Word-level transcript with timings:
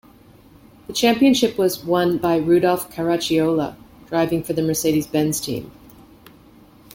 The 0.87 0.93
championship 0.93 1.59
was 1.59 1.83
won 1.85 2.17
by 2.17 2.37
Rudolf 2.37 2.89
Caracciola, 2.91 3.75
driving 4.07 4.41
for 4.41 4.53
the 4.53 4.63
Mercedes-Benz 4.63 5.39
team. 5.39 5.69